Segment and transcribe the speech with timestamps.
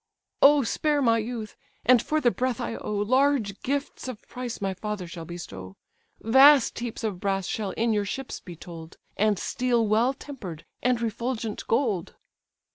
[0.41, 1.55] "O spare my youth,
[1.85, 5.77] and for the breath I owe, Large gifts of price my father shall bestow:
[6.19, 10.99] Vast heaps of brass shall in your ships be told, And steel well temper'd and
[10.99, 12.15] refulgent gold."